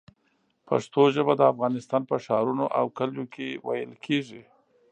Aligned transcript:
پښتو 0.67 1.01
ژبه 1.15 1.33
د 1.37 1.41
افغانستان 1.51 2.01
په 2.09 2.15
ښارونو 2.25 2.65
او 2.79 2.85
کلیو 2.97 3.25
کې 3.33 3.47
ویل 3.67 3.91
کېږي. 4.05 4.41